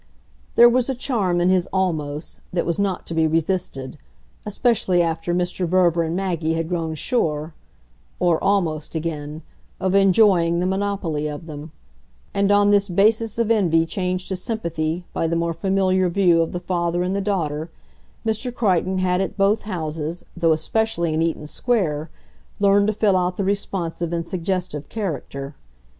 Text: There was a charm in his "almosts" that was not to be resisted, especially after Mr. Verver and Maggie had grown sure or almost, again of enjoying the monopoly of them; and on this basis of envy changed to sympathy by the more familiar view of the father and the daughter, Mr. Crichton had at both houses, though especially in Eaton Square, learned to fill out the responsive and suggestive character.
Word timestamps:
There 0.55 0.67
was 0.67 0.89
a 0.89 0.95
charm 0.95 1.39
in 1.39 1.49
his 1.49 1.69
"almosts" 1.71 2.41
that 2.51 2.65
was 2.65 2.79
not 2.79 3.05
to 3.05 3.13
be 3.13 3.27
resisted, 3.27 3.99
especially 4.47 4.99
after 5.03 5.31
Mr. 5.31 5.67
Verver 5.67 6.01
and 6.01 6.15
Maggie 6.15 6.53
had 6.55 6.69
grown 6.69 6.95
sure 6.95 7.53
or 8.19 8.43
almost, 8.43 8.95
again 8.95 9.43
of 9.79 9.93
enjoying 9.93 10.59
the 10.59 10.65
monopoly 10.65 11.27
of 11.27 11.45
them; 11.45 11.71
and 12.33 12.51
on 12.51 12.71
this 12.71 12.89
basis 12.89 13.37
of 13.37 13.51
envy 13.51 13.85
changed 13.85 14.27
to 14.29 14.35
sympathy 14.35 15.05
by 15.13 15.27
the 15.27 15.35
more 15.35 15.53
familiar 15.53 16.09
view 16.09 16.41
of 16.41 16.51
the 16.51 16.59
father 16.59 17.03
and 17.03 17.15
the 17.15 17.21
daughter, 17.21 17.69
Mr. 18.25 18.51
Crichton 18.51 18.97
had 18.97 19.21
at 19.21 19.37
both 19.37 19.61
houses, 19.69 20.25
though 20.35 20.51
especially 20.53 21.13
in 21.13 21.21
Eaton 21.21 21.45
Square, 21.45 22.09
learned 22.59 22.87
to 22.87 22.93
fill 22.93 23.15
out 23.15 23.37
the 23.37 23.43
responsive 23.43 24.11
and 24.11 24.27
suggestive 24.27 24.89
character. 24.89 25.53